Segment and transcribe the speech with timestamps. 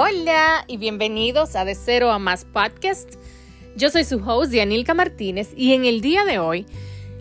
[0.00, 3.14] Hola y bienvenidos a De Cero a Más Podcast.
[3.74, 6.66] Yo soy su host, Dianilka Martínez, y en el día de hoy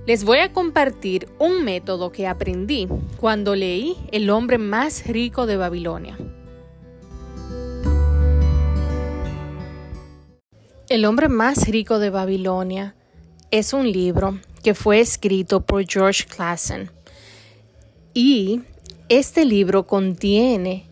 [0.05, 2.87] les voy a compartir un método que aprendí
[3.19, 6.19] cuando leí El hombre más rico de Babilonia.
[10.87, 12.93] El hombre más rico de Babilonia
[13.49, 16.91] es un libro que fue escrito por George Clason
[18.13, 18.61] y
[19.09, 20.86] este libro contiene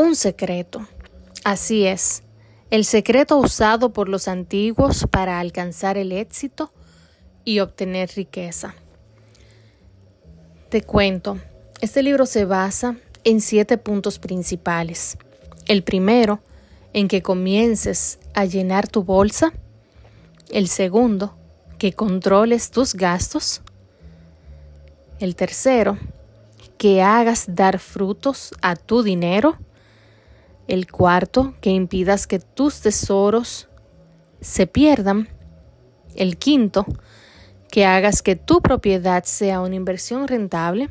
[0.00, 0.86] un secreto.
[1.44, 2.22] Así es,
[2.70, 6.72] el secreto usado por los antiguos para alcanzar el éxito
[7.44, 8.74] y obtener riqueza.
[10.68, 11.38] Te cuento,
[11.80, 15.18] este libro se basa en siete puntos principales.
[15.66, 16.40] El primero,
[16.92, 19.52] en que comiences a llenar tu bolsa.
[20.50, 21.34] El segundo,
[21.78, 23.62] que controles tus gastos.
[25.18, 25.98] El tercero,
[26.78, 29.58] que hagas dar frutos a tu dinero.
[30.70, 33.66] El cuarto, que impidas que tus tesoros
[34.40, 35.28] se pierdan.
[36.14, 36.86] El quinto,
[37.72, 40.88] que hagas que tu propiedad sea una inversión rentable.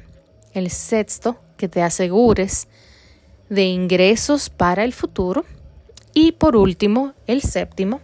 [0.51, 2.67] El sexto, que te asegures
[3.47, 5.45] de ingresos para el futuro.
[6.13, 8.01] Y por último, el séptimo,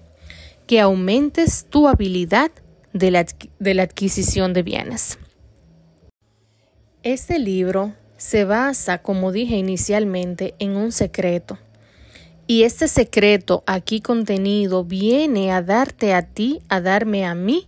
[0.68, 2.52] que aumentes tu habilidad
[2.94, 3.26] de la,
[3.60, 5.20] de la adquisición de bienes.
[7.04, 11.60] Este libro se basa, como dije inicialmente, en un secreto
[12.48, 17.68] y este secreto aquí contenido viene a darte a ti, a darme a mí,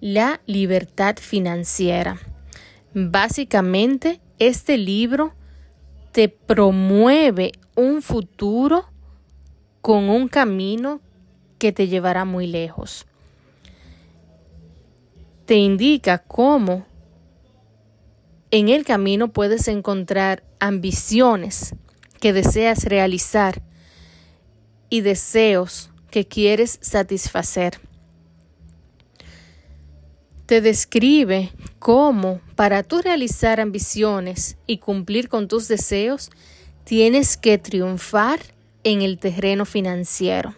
[0.00, 2.18] la libertad financiera.
[2.92, 5.32] Básicamente, este libro
[6.12, 8.84] te promueve un futuro
[9.80, 11.00] con un camino
[11.58, 13.06] que te llevará muy lejos.
[15.46, 16.86] Te indica cómo
[18.50, 21.74] en el camino puedes encontrar ambiciones
[22.20, 23.62] que deseas realizar
[24.94, 27.80] y deseos que quieres satisfacer.
[30.46, 31.50] Te describe
[31.80, 36.30] cómo para tú realizar ambiciones y cumplir con tus deseos,
[36.84, 38.38] tienes que triunfar
[38.84, 40.54] en el terreno financiero.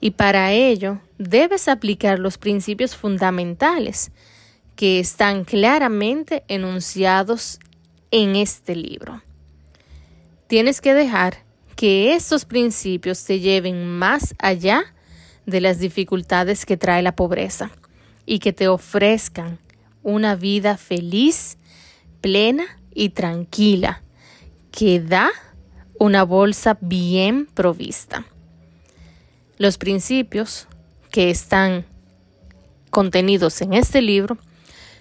[0.00, 4.10] Y para ello debes aplicar los principios fundamentales
[4.74, 7.60] que están claramente enunciados
[8.10, 9.22] en este libro.
[10.48, 11.43] Tienes que dejar
[11.76, 14.84] que estos principios te lleven más allá
[15.46, 17.70] de las dificultades que trae la pobreza
[18.26, 19.58] y que te ofrezcan
[20.02, 21.58] una vida feliz,
[22.20, 22.64] plena
[22.94, 24.02] y tranquila
[24.70, 25.30] que da
[25.98, 28.26] una bolsa bien provista.
[29.58, 30.66] Los principios
[31.10, 31.84] que están
[32.90, 34.36] contenidos en este libro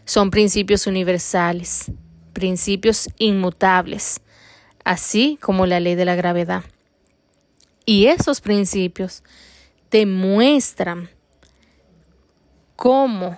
[0.05, 1.91] son principios universales,
[2.34, 4.22] principios inmutables,
[4.84, 6.64] así como la ley de la gravedad.
[7.86, 9.24] Y esos principios
[9.90, 11.10] te muestran
[12.76, 13.38] cómo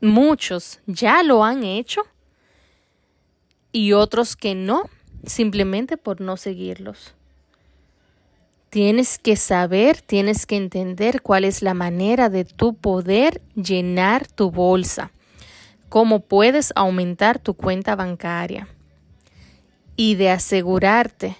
[0.00, 2.02] muchos ya lo han hecho
[3.72, 4.84] y otros que no,
[5.24, 7.14] simplemente por no seguirlos.
[8.70, 14.50] Tienes que saber, tienes que entender cuál es la manera de tu poder llenar tu
[14.50, 15.12] bolsa,
[15.88, 18.68] cómo puedes aumentar tu cuenta bancaria
[19.96, 21.36] y de asegurarte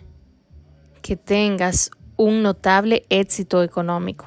[1.02, 4.26] que tengas un notable éxito económico.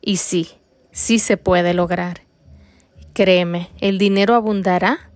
[0.00, 0.48] Y sí,
[0.90, 2.22] sí se puede lograr.
[3.12, 5.10] Créeme, el dinero abundará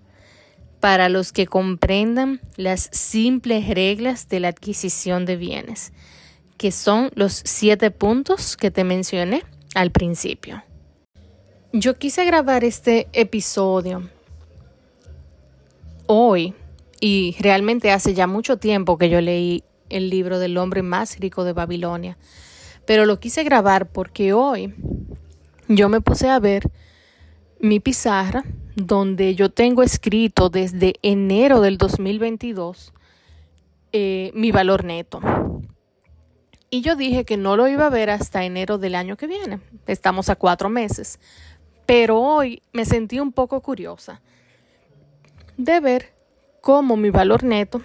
[0.81, 5.93] para los que comprendan las simples reglas de la adquisición de bienes,
[6.57, 9.43] que son los siete puntos que te mencioné
[9.75, 10.63] al principio.
[11.73, 14.09] Yo quise grabar este episodio
[16.07, 16.55] hoy
[17.01, 21.45] y realmente hace ya mucho tiempo que yo leí el libro del hombre más rico
[21.45, 22.19] de Babilonia.
[22.87, 24.75] Pero lo quise grabar porque hoy
[25.69, 26.71] yo me puse a ver
[27.59, 28.45] mi pizarra
[28.77, 32.93] donde yo tengo escrito desde enero del 2022
[33.93, 35.21] eh, mi valor neto.
[36.71, 39.59] Y yo dije que no lo iba a ver hasta enero del año que viene.
[39.87, 41.19] Estamos a cuatro meses.
[41.85, 44.23] Pero hoy me sentí un poco curiosa
[45.57, 46.20] de ver
[46.61, 47.83] cómo mi valor neto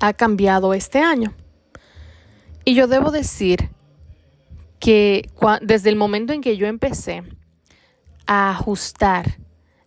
[0.00, 1.34] ha cambiado este año.
[2.64, 3.70] Y yo debo decir
[4.78, 5.28] que
[5.62, 7.22] desde el momento en que yo empecé
[8.26, 9.38] a ajustar,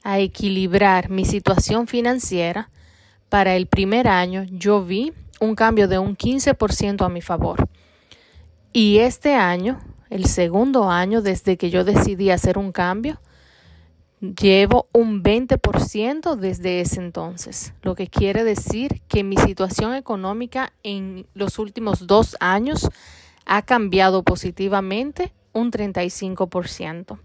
[0.04, 2.70] a equilibrar mi situación financiera,
[3.30, 7.68] para el primer año yo vi un cambio de un 15% a mi favor.
[8.72, 9.80] Y este año,
[10.10, 13.20] el segundo año desde que yo decidí hacer un cambio,
[14.24, 21.28] Llevo un 20% desde ese entonces, lo que quiere decir que mi situación económica en
[21.34, 22.88] los últimos dos años
[23.46, 27.20] ha cambiado positivamente un 35%.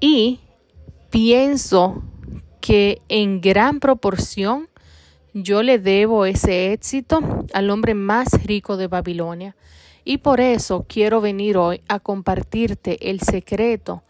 [0.00, 0.40] Y
[1.10, 2.02] pienso
[2.60, 4.68] que en gran proporción
[5.34, 9.54] yo le debo ese éxito al hombre más rico de Babilonia.
[10.04, 14.02] Y por eso quiero venir hoy a compartirte el secreto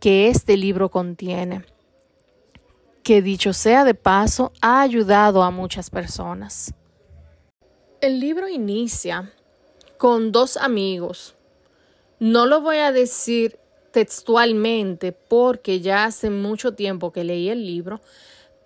[0.00, 1.64] que este libro contiene,
[3.02, 6.74] que dicho sea de paso, ha ayudado a muchas personas.
[8.00, 9.30] El libro inicia
[9.98, 11.36] con dos amigos.
[12.18, 13.58] No lo voy a decir
[13.92, 18.00] textualmente porque ya hace mucho tiempo que leí el libro,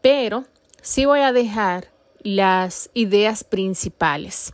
[0.01, 0.45] pero
[0.83, 1.91] sí voy a dejar
[2.23, 4.53] las ideas principales.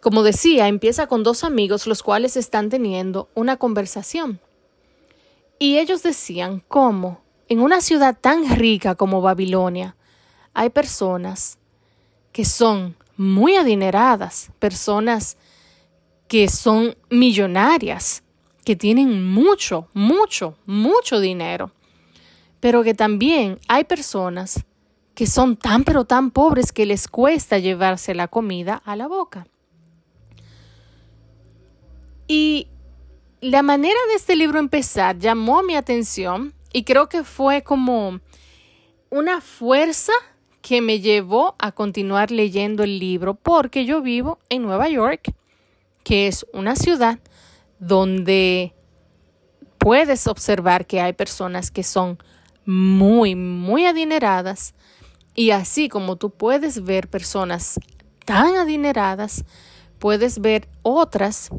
[0.00, 4.40] Como decía, empieza con dos amigos los cuales están teniendo una conversación.
[5.58, 9.96] Y ellos decían cómo en una ciudad tan rica como Babilonia
[10.52, 11.58] hay personas
[12.32, 15.38] que son muy adineradas, personas
[16.28, 18.22] que son millonarias,
[18.64, 21.70] que tienen mucho, mucho, mucho dinero,
[22.60, 24.64] pero que también hay personas
[25.14, 29.46] que son tan pero tan pobres que les cuesta llevarse la comida a la boca.
[32.28, 32.68] Y
[33.40, 38.20] la manera de este libro empezar llamó mi atención y creo que fue como
[39.10, 40.12] una fuerza
[40.62, 45.32] que me llevó a continuar leyendo el libro porque yo vivo en Nueva York,
[46.02, 47.18] que es una ciudad
[47.78, 48.74] donde
[49.78, 52.18] puedes observar que hay personas que son
[52.64, 54.74] muy, muy adineradas
[55.34, 57.78] y así como tú puedes ver personas
[58.24, 59.44] tan adineradas,
[59.98, 61.50] puedes ver otras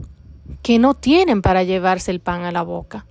[0.62, 3.06] que no tienen para llevarse el pan a la boca.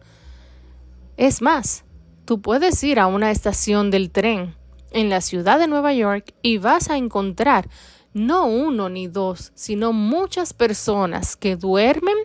[1.16, 1.84] Es más,
[2.24, 4.54] tú puedes ir a una estación del tren
[4.90, 7.68] en la ciudad de Nueva York y vas a encontrar
[8.12, 12.16] no uno ni dos, sino muchas personas que duermen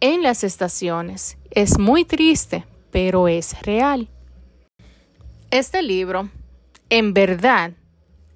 [0.00, 1.38] en las estaciones.
[1.50, 4.08] Es muy triste, pero es real.
[5.50, 6.28] Este libro,
[6.90, 7.72] en verdad,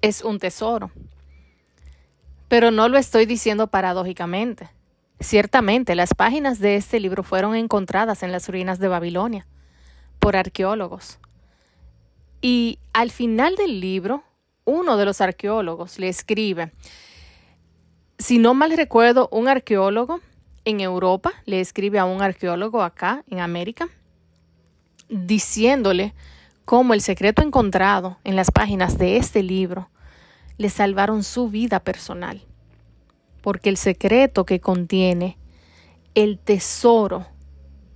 [0.01, 0.91] es un tesoro.
[2.47, 4.69] Pero no lo estoy diciendo paradójicamente.
[5.19, 9.47] Ciertamente, las páginas de este libro fueron encontradas en las ruinas de Babilonia
[10.19, 11.17] por arqueólogos.
[12.39, 14.23] Y al final del libro,
[14.63, 16.71] uno de los arqueólogos le escribe,
[18.19, 20.19] si no mal recuerdo, un arqueólogo
[20.65, 23.89] en Europa le escribe a un arqueólogo acá en América,
[25.09, 26.13] diciéndole
[26.65, 29.89] cómo el secreto encontrado en las páginas de este libro
[30.57, 32.46] le salvaron su vida personal
[33.41, 35.37] porque el secreto que contiene
[36.15, 37.27] el tesoro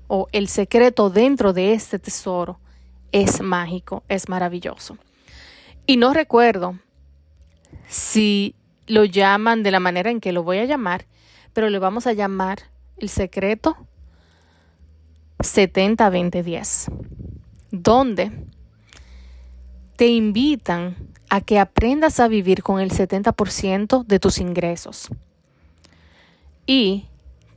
[0.07, 2.59] o el secreto dentro de este tesoro
[3.11, 4.97] es mágico, es maravilloso.
[5.85, 6.77] Y no recuerdo
[7.87, 8.55] si
[8.87, 11.05] lo llaman de la manera en que lo voy a llamar,
[11.53, 12.59] pero le vamos a llamar
[12.97, 13.75] el secreto
[15.39, 16.93] 70-20-10,
[17.71, 18.31] donde
[19.95, 20.95] te invitan
[21.29, 25.09] a que aprendas a vivir con el 70% de tus ingresos
[26.65, 27.07] y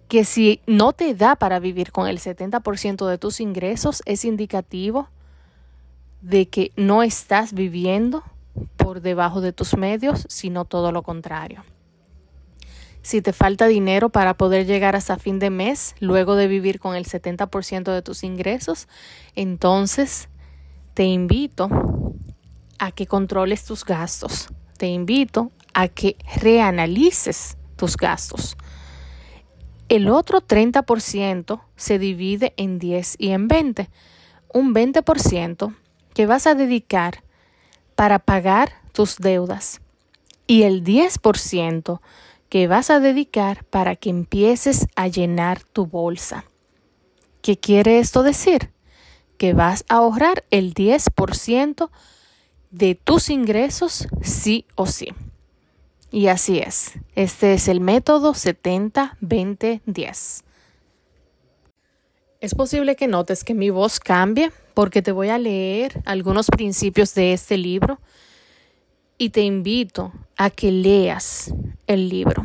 [0.08, 5.08] que si no te da para vivir con el 70% de tus ingresos, es indicativo
[6.20, 8.22] de que no estás viviendo
[8.76, 11.64] por debajo de tus medios, sino todo lo contrario.
[13.02, 16.96] Si te falta dinero para poder llegar hasta fin de mes, luego de vivir con
[16.96, 18.88] el 70% de tus ingresos,
[19.34, 20.30] entonces
[20.94, 21.68] te invito
[22.78, 24.48] a que controles tus gastos.
[24.78, 28.56] Te invito a que reanalices tus gastos.
[29.88, 33.90] El otro 30% se divide en 10 y en 20.
[34.52, 35.74] Un 20%
[36.14, 37.22] que vas a dedicar
[37.94, 39.80] para pagar tus deudas
[40.46, 42.00] y el 10%
[42.48, 46.44] que vas a dedicar para que empieces a llenar tu bolsa.
[47.42, 48.70] ¿Qué quiere esto decir?
[49.36, 51.90] Que vas a ahorrar el 10%
[52.70, 55.08] de tus ingresos sí o sí.
[56.14, 56.92] Y así es.
[57.16, 60.44] Este es el método 70-20-10.
[62.40, 67.16] Es posible que notes que mi voz cambie porque te voy a leer algunos principios
[67.16, 67.98] de este libro
[69.18, 71.52] y te invito a que leas
[71.88, 72.44] el libro.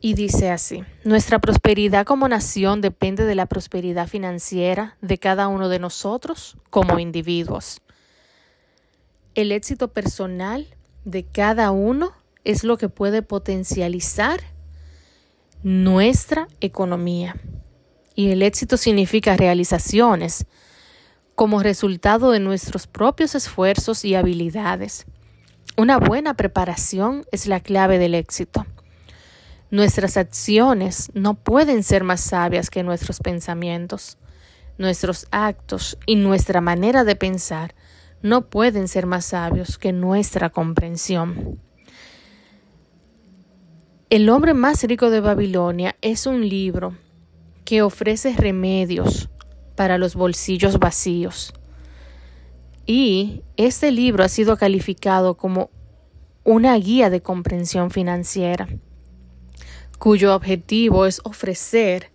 [0.00, 5.68] Y dice así, nuestra prosperidad como nación depende de la prosperidad financiera de cada uno
[5.68, 7.80] de nosotros como individuos.
[9.34, 10.68] El éxito personal
[11.04, 12.12] de cada uno
[12.44, 14.40] es lo que puede potencializar
[15.62, 17.36] nuestra economía.
[18.16, 20.46] y el éxito significa realizaciones
[21.34, 25.04] como resultado de nuestros propios esfuerzos y habilidades.
[25.76, 28.66] Una buena preparación es la clave del éxito.
[29.70, 34.16] Nuestras acciones no pueden ser más sabias que nuestros pensamientos.
[34.78, 37.74] Nuestros actos y nuestra manera de pensar
[38.24, 41.60] no pueden ser más sabios que nuestra comprensión.
[44.08, 46.96] El hombre más rico de Babilonia es un libro
[47.66, 49.28] que ofrece remedios
[49.76, 51.52] para los bolsillos vacíos.
[52.86, 55.68] Y este libro ha sido calificado como
[56.44, 58.68] una guía de comprensión financiera,
[59.98, 62.10] cuyo objetivo es ofrecer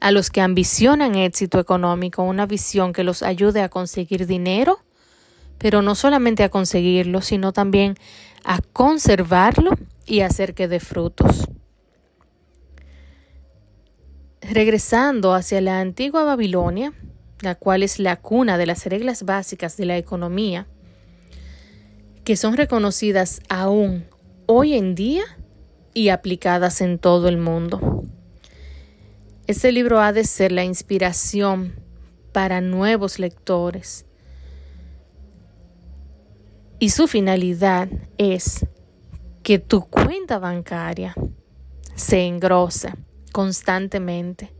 [0.00, 4.80] a los que ambicionan éxito económico una visión que los ayude a conseguir dinero,
[5.62, 7.94] pero no solamente a conseguirlo, sino también
[8.44, 9.70] a conservarlo
[10.04, 11.48] y hacer que dé frutos.
[14.40, 16.92] Regresando hacia la antigua Babilonia,
[17.40, 20.66] la cual es la cuna de las reglas básicas de la economía,
[22.24, 24.04] que son reconocidas aún
[24.46, 25.22] hoy en día
[25.94, 28.02] y aplicadas en todo el mundo.
[29.46, 31.74] Este libro ha de ser la inspiración
[32.32, 34.06] para nuevos lectores
[36.82, 38.66] y su finalidad es
[39.44, 41.14] que tu cuenta bancaria
[41.94, 42.92] se engrose
[43.30, 44.52] constantemente,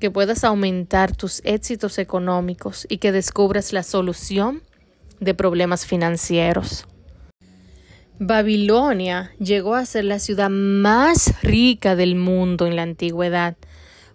[0.00, 4.64] que puedas aumentar tus éxitos económicos y que descubras la solución
[5.20, 6.88] de problemas financieros.
[8.18, 13.56] Babilonia llegó a ser la ciudad más rica del mundo en la antigüedad,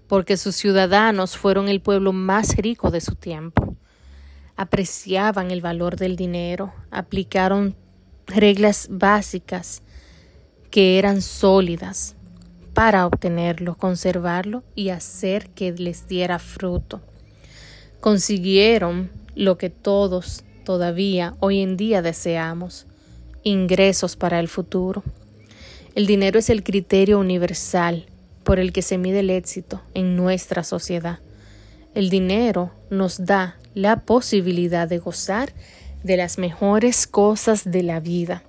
[0.10, 3.78] porque sus ciudadanos fueron el pueblo más rico de su tiempo.
[4.62, 7.76] Apreciaban el valor del dinero, aplicaron
[8.28, 9.82] reglas básicas
[10.70, 12.16] que eran sólidas,
[12.76, 17.02] para obtenerlo, conservarlo y hacer que les diera fruto.
[18.02, 22.86] Consiguieron lo que todos todavía hoy en día deseamos,
[23.42, 25.02] ingresos para el futuro.
[25.96, 28.06] El dinero es el criterio universal
[28.44, 31.18] por el que se mide el éxito en nuestra sociedad.
[31.94, 35.52] El dinero nos da la posibilidad de gozar
[36.04, 38.44] de las mejores cosas de la vida.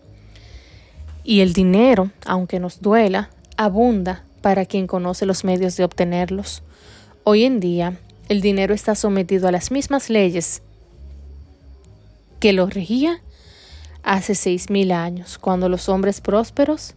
[1.25, 6.63] Y el dinero, aunque nos duela, abunda para quien conoce los medios de obtenerlos.
[7.25, 10.63] Hoy en día, el dinero está sometido a las mismas leyes
[12.39, 13.23] que lo regía
[14.03, 16.95] hace seis mil años, cuando los hombres prósperos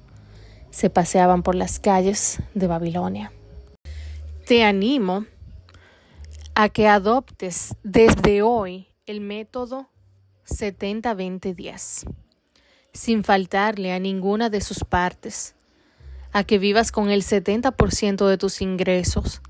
[0.72, 3.32] se paseaban por las calles de Babilonia.
[4.48, 5.26] Te animo
[6.56, 9.90] a que adoptes desde hoy el método
[10.48, 12.10] 70-20-10,
[12.94, 15.56] sin faltarle a ninguna de sus partes
[16.32, 19.42] a que vivas con el 70% de tus ingresos,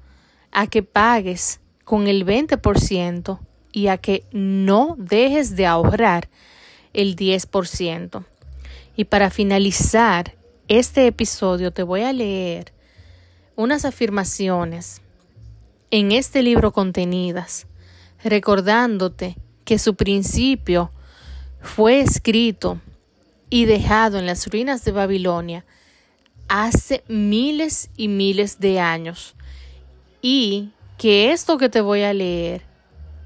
[0.51, 3.39] a que pagues con el 20%
[3.71, 6.29] y a que no dejes de ahorrar
[6.93, 8.24] el 10%.
[8.95, 10.35] Y para finalizar
[10.67, 12.71] este episodio te voy a leer
[13.55, 15.01] unas afirmaciones
[15.92, 17.68] en este libro contenidas,
[18.24, 20.92] recordándote que su principio
[21.62, 22.80] fue escrito
[23.50, 25.65] y dejado en las ruinas de Babilonia
[26.48, 29.36] hace miles y miles de años
[30.22, 32.63] y que esto que te voy a leer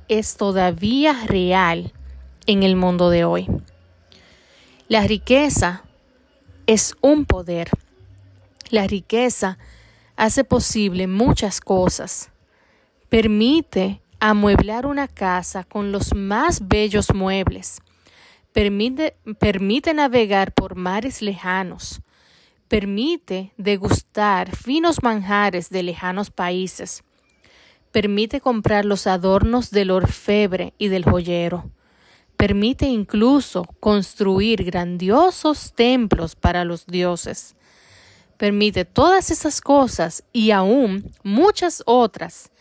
[0.08, 1.94] es todavía real
[2.48, 3.48] en el mundo de hoy.
[4.88, 5.84] La riqueza
[6.66, 7.70] es un poder.
[8.70, 9.60] La riqueza
[10.16, 12.32] hace posible muchas cosas.
[13.10, 17.82] Permite amueblar una casa con los más bellos muebles.
[18.54, 22.02] Permite, permite navegar por mares lejanos.
[22.68, 27.04] Permite degustar finos manjares de lejanos países,
[27.92, 31.72] permite comprar los adornos del orfebre y del joyero,
[32.38, 37.56] permite incluso construir grandiosos templos para los dioses,
[38.38, 42.52] permite todas esas cosas y aún muchas otras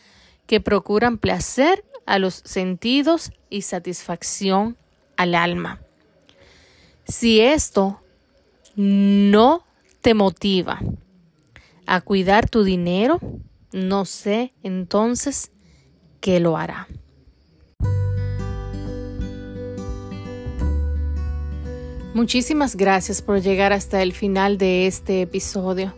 [0.48, 4.76] que procuran placer a los sentidos y satisfacción
[5.16, 5.80] al alma.
[7.04, 8.00] Si esto
[8.74, 9.64] no
[10.00, 10.80] te motiva
[11.86, 13.20] a cuidar tu dinero,
[13.72, 15.52] no sé entonces
[16.20, 16.88] qué lo hará.
[22.14, 25.94] Muchísimas gracias por llegar hasta el final de este episodio.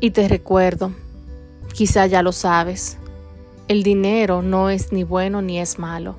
[0.00, 0.92] Y te recuerdo,
[1.74, 2.96] quizá ya lo sabes,
[3.68, 6.16] el dinero no es ni bueno ni es malo.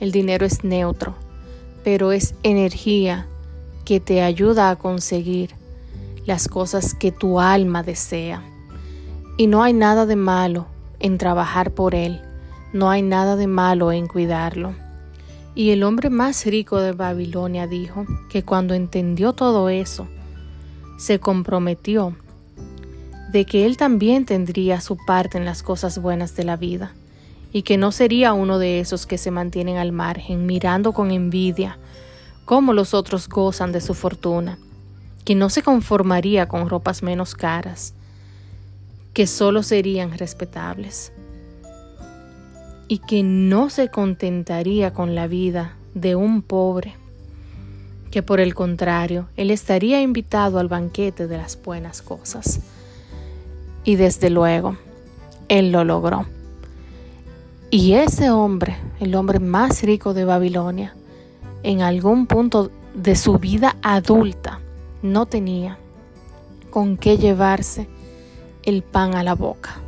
[0.00, 1.14] El dinero es neutro,
[1.84, 3.28] pero es energía
[3.84, 5.50] que te ayuda a conseguir
[6.26, 8.42] las cosas que tu alma desea.
[9.36, 10.66] Y no hay nada de malo
[10.98, 12.20] en trabajar por él.
[12.72, 14.74] No hay nada de malo en cuidarlo.
[15.54, 20.08] Y el hombre más rico de Babilonia dijo que cuando entendió todo eso,
[20.98, 22.16] se comprometió
[23.30, 26.92] de que él también tendría su parte en las cosas buenas de la vida
[27.52, 31.78] y que no sería uno de esos que se mantienen al margen mirando con envidia
[32.44, 34.58] cómo los otros gozan de su fortuna,
[35.24, 37.94] que no se conformaría con ropas menos caras,
[39.12, 41.12] que solo serían respetables
[42.88, 46.96] y que no se contentaría con la vida de un pobre,
[48.10, 52.60] que por el contrario, él estaría invitado al banquete de las buenas cosas.
[53.84, 54.76] Y desde luego,
[55.48, 56.26] él lo logró.
[57.70, 60.94] Y ese hombre, el hombre más rico de Babilonia,
[61.62, 64.60] en algún punto de su vida adulta,
[65.02, 65.78] no tenía
[66.70, 67.88] con qué llevarse
[68.64, 69.80] el pan a la boca.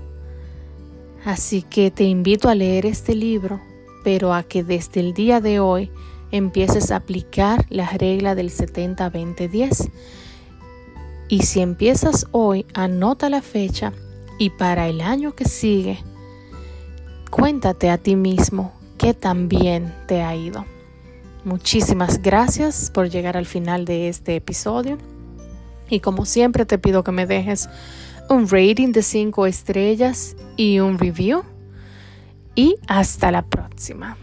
[1.24, 3.60] Así que te invito a leer este libro,
[4.02, 5.90] pero a que desde el día de hoy
[6.32, 9.90] empieces a aplicar la regla del 70-20-10.
[11.32, 13.94] Y si empiezas hoy, anota la fecha
[14.38, 15.98] y para el año que sigue,
[17.30, 20.66] cuéntate a ti mismo que también te ha ido.
[21.46, 24.98] Muchísimas gracias por llegar al final de este episodio.
[25.88, 27.70] Y como siempre te pido que me dejes
[28.28, 31.44] un rating de 5 estrellas y un review.
[32.54, 34.18] Y hasta la próxima.